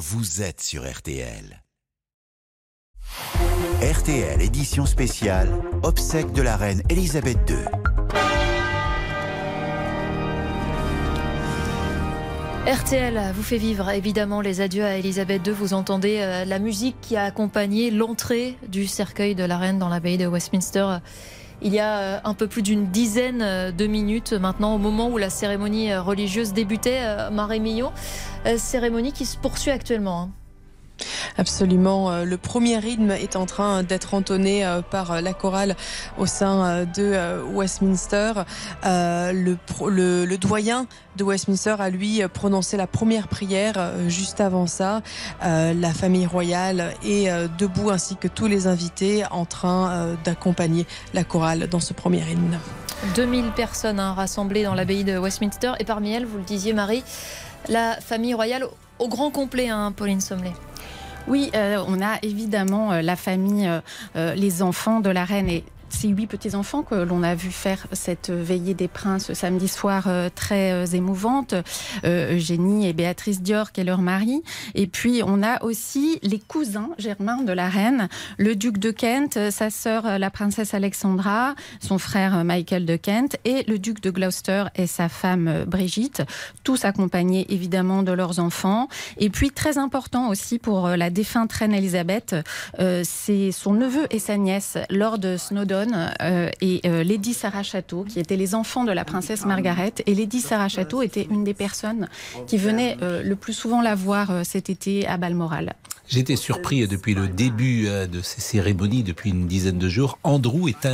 [0.00, 1.62] vous êtes sur RTL.
[3.82, 7.56] RTL édition spéciale, obsèque de la reine Elisabeth II.
[12.66, 15.52] RTL vous fait vivre évidemment les adieux à Elisabeth II.
[15.52, 19.90] Vous entendez euh, la musique qui a accompagné l'entrée du cercueil de la reine dans
[19.90, 20.96] l'abbaye de Westminster
[21.62, 25.18] il y a euh, un peu plus d'une dizaine de minutes maintenant, au moment où
[25.18, 27.30] la cérémonie religieuse débutait.
[27.30, 27.92] Marie Millot,
[28.56, 30.30] cérémonie qui se poursuit actuellement.
[31.38, 32.10] Absolument.
[32.10, 35.76] Euh, le premier rythme est en train d'être entonné euh, par euh, la chorale
[36.18, 38.32] au sein de Westminster.
[38.84, 39.56] Le,
[39.88, 45.02] le, doyen de Westminster a lui prononcé la première prière juste avant ça.
[45.42, 51.68] La famille royale est debout ainsi que tous les invités en train d'accompagner la chorale
[51.68, 52.58] dans ce premier hymne.
[53.14, 57.02] 2000 personnes hein, rassemblées dans l'abbaye de Westminster et parmi elles, vous le disiez Marie,
[57.68, 58.66] la famille royale
[58.98, 60.52] au grand complet, hein, Pauline Sommelet.
[61.28, 63.68] Oui, euh, on a évidemment euh, la famille,
[64.16, 65.48] euh, les enfants de la reine.
[65.48, 70.04] Et ces huit petits-enfants que l'on a vu faire cette veillée des princes samedi soir
[70.06, 71.54] euh, très euh, émouvante,
[72.04, 74.42] euh, Eugénie et Béatrice Dior, qui est leur mari.
[74.74, 79.38] Et puis, on a aussi les cousins germains de la reine, le duc de Kent,
[79.50, 84.64] sa sœur, la princesse Alexandra, son frère Michael de Kent, et le duc de Gloucester
[84.76, 86.22] et sa femme Brigitte,
[86.64, 88.88] tous accompagnés évidemment de leurs enfants.
[89.18, 92.36] Et puis, très important aussi pour la défunte reine Elisabeth,
[92.78, 95.79] c'est son neveu et sa nièce, Lord Snowdon
[96.20, 99.94] euh, et euh, Lady Sarah Chateau, qui étaient les enfants de la princesse Margaret.
[100.06, 102.08] Et Lady Sarah Chateau était une des personnes
[102.46, 105.74] qui venait euh, le plus souvent la voir cet été à Balmoral.
[106.08, 110.18] J'étais surpris depuis le début de ces cérémonies, depuis une dizaine de jours.
[110.24, 110.88] Andrew est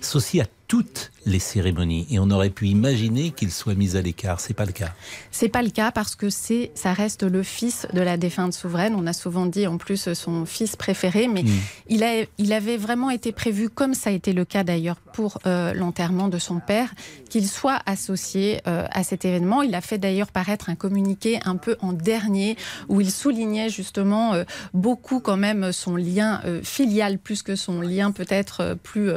[0.00, 4.40] associé à toutes les cérémonies et on aurait pu imaginer qu'il soit mis à l'écart.
[4.40, 4.94] C'est pas le cas.
[5.30, 8.94] C'est pas le cas parce que c'est, ça reste le fils de la défunte souveraine.
[8.94, 11.60] On a souvent dit en plus son fils préféré, mais hmm.
[11.88, 15.38] il, a, il avait vraiment été prévu, comme ça a été le cas d'ailleurs pour
[15.46, 16.94] euh, l'enterrement de son père,
[17.28, 19.62] qu'il soit associé euh, à cet événement.
[19.62, 22.56] Il a fait d'ailleurs paraître un communiqué un peu en dernier
[22.88, 28.12] où il soulignait justement euh, beaucoup quand même son lien filial plus que son lien
[28.12, 29.10] peut-être plus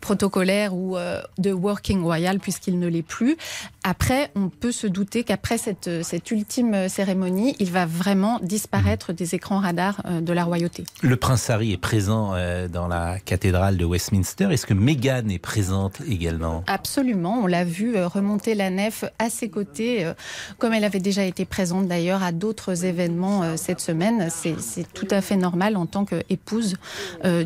[0.00, 0.96] protocolaire ou
[1.38, 3.36] de Working Royal puisqu'il ne l'est plus.
[3.82, 9.34] Après, on peut se douter qu'après cette, cette ultime cérémonie, il va vraiment disparaître des
[9.34, 10.84] écrans radars euh, de la royauté.
[11.02, 14.48] Le prince Harry est présent euh, dans la cathédrale de Westminster.
[14.50, 16.62] Est-ce que Meghan est présente également?
[16.66, 17.40] Absolument.
[17.42, 20.10] On l'a vu remonter la nef à ses côtés,
[20.58, 24.28] comme elle avait déjà été présente d'ailleurs à d'autres événements cette semaine.
[24.30, 26.76] C'est tout à fait normal en tant qu'épouse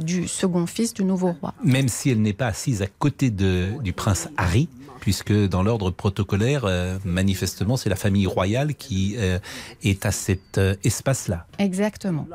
[0.01, 1.55] du second fils du nouveau roi.
[1.63, 4.69] Même si elle n'est pas assise à côté de du prince Harry,
[5.01, 6.24] puisque dans l'ordre protocolaire,
[6.65, 9.39] euh, manifestement, c'est la famille royale qui euh,
[9.83, 11.47] est à cet euh, espace-là.
[11.59, 12.27] Exactement.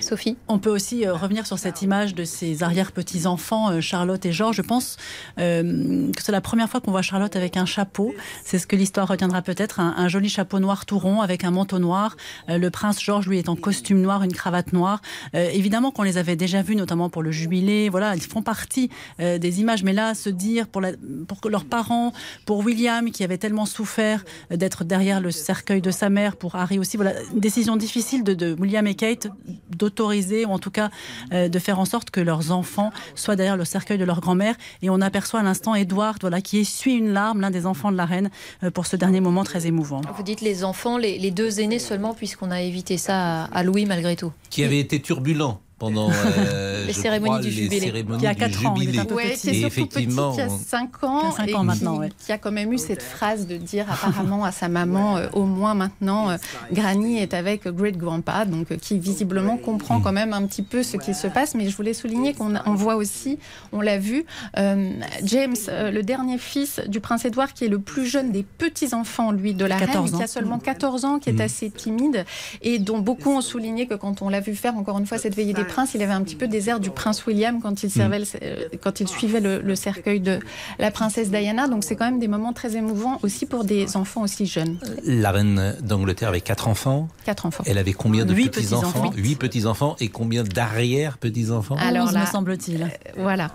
[0.00, 4.32] Sophie On peut aussi euh, revenir sur cette image de ses arrière-petits-enfants, euh, Charlotte et
[4.32, 4.56] Georges.
[4.56, 4.96] Je pense
[5.38, 8.14] euh, que c'est la première fois qu'on voit Charlotte avec un chapeau.
[8.44, 11.78] C'est ce que l'histoire retiendra peut-être, un, joli chapeau noir tout rond avec un manteau
[11.78, 12.16] noir.
[12.48, 15.00] le prince Georges, lui, est en costume noir, une cravate noire.
[15.32, 17.88] évidemment qu'on les avait déjà vus, notamment pour le jubilé.
[17.88, 19.82] Voilà, ils font partie des images.
[19.82, 22.12] Mais là, se dire pour, leurs parents,
[22.46, 26.78] pour William, qui avait tellement souffert d'être derrière le cercueil de sa mère, pour Harry
[26.78, 29.28] aussi, voilà, une décision difficile de William et Kate
[29.74, 30.90] d'autoriser, ou en tout cas
[31.32, 34.54] euh, de faire en sorte que leurs enfants soient derrière le cercueil de leur grand-mère.
[34.82, 37.96] Et on aperçoit à l'instant Edward, voilà, qui essuie une larme, l'un des enfants de
[37.96, 38.30] la reine,
[38.62, 40.00] euh, pour ce dernier moment très émouvant.
[40.16, 44.16] Vous dites les enfants, les, deux aînés seulement, puisqu'on a évité ça à Louis malgré
[44.16, 44.32] tout.
[44.50, 48.04] Qui avait été turbulent pendant euh, les cérémonies du jubilé.
[48.18, 51.30] il y a 4 ans, il ouais, c'est surtout petit, il y a 5 ans,
[51.32, 52.10] 5 ans maintenant, ouais.
[52.24, 55.44] qui a quand même eu cette phrase de dire apparemment à sa maman, euh, au
[55.44, 56.36] moins maintenant, euh,
[56.72, 60.96] Granny est avec Great Grandpa, donc qui visiblement comprend quand même un petit peu ce
[60.96, 61.54] qui se passe.
[61.54, 63.38] Mais je voulais souligner qu'on on voit aussi,
[63.72, 64.24] on l'a vu,
[64.54, 69.32] James, le dernier fils du prince Édouard, qui est le plus jeune des petits enfants,
[69.32, 71.40] lui, de la reine, qui a seulement 14 ans, qui est mm.
[71.40, 72.24] assez timide
[72.62, 75.34] et dont beaucoup ont souligné que quand on l'a vu faire encore une fois cette
[75.34, 77.90] veillée des princes, il avait un petit peu des airs du prince William quand il,
[77.90, 80.40] servait euh, quand il suivait le, cercueil de
[80.78, 81.68] la princesse Diana.
[81.68, 84.78] Donc c'est quand même des moments très émouvants aussi pour des enfants aussi jeunes.
[85.04, 87.08] La reine d'Angleterre avait quatre enfants.
[87.24, 87.64] Quatre enfants.
[87.66, 92.82] Elle avait combien de petits-enfants Huit petits-enfants et combien d'arrière-petits-enfants Alors là, me semble-t-il.
[92.84, 93.50] Euh, voilà.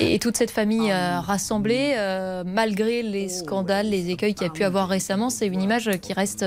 [0.00, 1.94] Et, toute cette famille euh, rassemblée,
[2.46, 6.12] malgré les scandales, les écueils qu'il y a pu avoir récemment, c'est une image qui
[6.12, 6.44] reste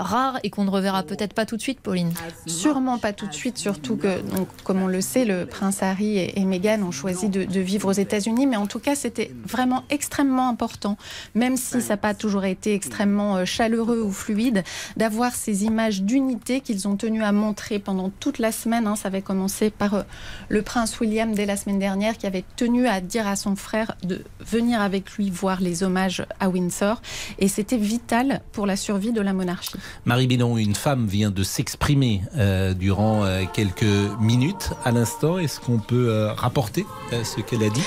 [0.00, 2.12] rare et qu'on ne reverra peut-être pas tout de suite, Pauline
[2.46, 4.20] Sûrement pas tout de suite, surtout que,
[4.64, 8.46] comme on le sait, le prince Harry et, Meghan ont choisi de, vivre aux États-Unis,
[8.46, 10.96] mais en tout cas, c'était vraiment extrêmement important,
[11.34, 14.64] même si ça n'a pas toujours été extrêmement euh, chaleureux ou fluide,
[14.96, 18.86] d'avoir ces images d'unité qu'ils ont tenu à montrer pendant toute la semaine.
[18.86, 18.96] Hein.
[18.96, 20.02] Ça avait commencé par euh,
[20.48, 23.94] le prince William dès la semaine dernière, qui avait tenu à dire à son frère
[24.02, 27.02] de venir avec lui voir les hommages à Windsor,
[27.38, 29.78] et c'était vital pour la survie de la monarchie.
[30.04, 33.84] Marie Bidon, une femme vient de s'exprimer euh, durant euh, quelques
[34.20, 35.38] minutes à l'instant.
[35.38, 37.84] Est-ce qu'on peut euh, rapporter ce qu'elle a dit?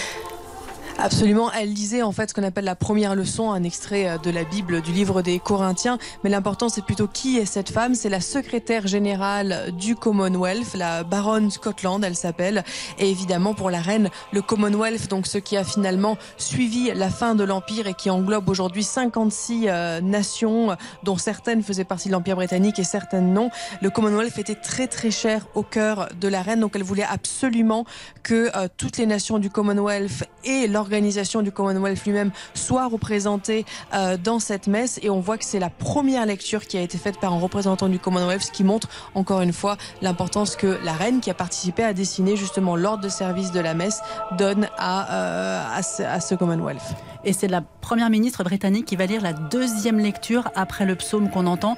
[1.00, 4.30] Absolument, elle lisait en fait ce qu'on appelle la première leçon, un extrait euh, de
[4.30, 5.98] la Bible du livre des Corinthiens.
[6.24, 7.96] Mais l'important, c'est plutôt qui est cette femme.
[7.96, 12.64] C'est la secrétaire générale du Commonwealth, la baronne Scotland, elle s'appelle.
[13.00, 17.34] Et évidemment, pour la reine, le Commonwealth, donc ce qui a finalement suivi la fin
[17.34, 22.36] de l'Empire et qui englobe aujourd'hui 56 euh, nations, dont certaines faisaient partie de l'Empire
[22.36, 23.50] britannique et certaines non.
[23.82, 27.84] Le Commonwealth était très très cher au cœur de la reine, donc elle voulait absolument
[28.22, 33.66] que euh, toutes les nations du Commonwealth et leur l'organisation du Commonwealth lui-même soit représentée
[33.94, 35.00] euh, dans cette messe.
[35.02, 37.88] Et on voit que c'est la première lecture qui a été faite par un représentant
[37.88, 41.84] du Commonwealth, ce qui montre encore une fois l'importance que la reine, qui a participé
[41.84, 44.02] à dessiner justement l'ordre de service de la messe,
[44.38, 46.84] donne à, euh, ce Commonwealth.
[47.24, 51.30] Et c'est la première ministre britannique qui va lire la deuxième lecture après le psaume
[51.30, 51.78] qu'on entend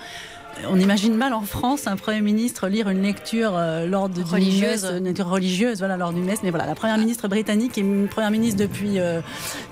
[0.69, 4.85] on imagine mal en France un Premier ministre lire une lecture euh, lors de religieuse.
[4.85, 6.39] une lecture religieuse, voilà, lors d'une messe.
[6.43, 8.97] Mais voilà, la Première ministre britannique est une Première ministre depuis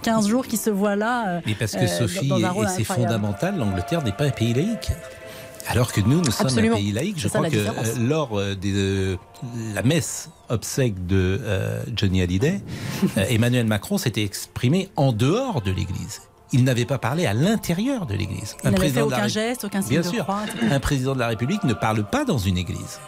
[0.01, 1.27] 15 euh, jours qui se voit là.
[1.27, 4.91] Euh, mais parce que Sophie, et c'est fondamental, l'Angleterre n'est pas un pays laïque.
[5.69, 7.17] Alors que nous, nous sommes un pays laïque.
[7.17, 7.57] Je crois que
[7.99, 9.17] lors de
[9.73, 11.39] la messe obsèque de
[11.95, 12.61] Johnny Hallyday,
[13.29, 16.21] Emmanuel Macron s'était exprimé en dehors de l'Église
[16.53, 18.55] il n'avait pas parlé à l'intérieur de l'Église.
[18.63, 20.25] Il n'avait fait aucun geste, aucun signe Bien sûr,
[20.71, 22.99] un président de la République ne parle pas dans une Église.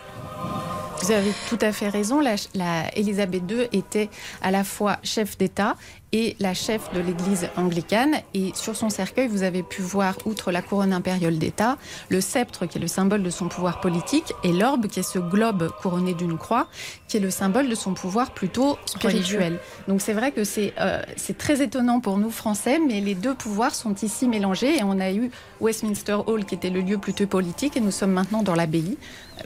[1.01, 2.19] Vous avez tout à fait raison.
[2.19, 4.09] La, la, Elisabeth II était
[4.42, 5.75] à la fois chef d'État
[6.12, 8.15] et la chef de l'Église anglicane.
[8.33, 11.77] Et sur son cercueil, vous avez pu voir, outre la couronne impériale d'État,
[12.09, 15.19] le sceptre qui est le symbole de son pouvoir politique et l'orbe qui est ce
[15.19, 16.68] globe couronné d'une croix
[17.07, 19.59] qui est le symbole de son pouvoir plutôt spirituel.
[19.88, 23.36] Donc c'est vrai que c'est euh, c'est très étonnant pour nous Français, mais les deux
[23.36, 27.27] pouvoirs sont ici mélangés et on a eu Westminster Hall qui était le lieu plutôt
[27.27, 28.97] politique et nous sommes maintenant dans l'abbaye,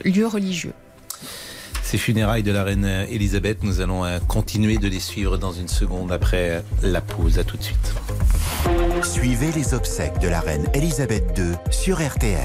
[0.04, 0.72] lieu religieux.
[1.82, 5.68] Ces funérailles de la reine Elisabeth, nous allons euh, continuer de les suivre dans une
[5.68, 7.38] seconde après la pause.
[7.38, 7.94] À tout de suite.
[9.02, 12.38] Suivez les obsèques de la reine Elisabeth II sur RTL.